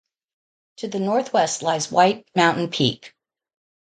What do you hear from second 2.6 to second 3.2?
Peak.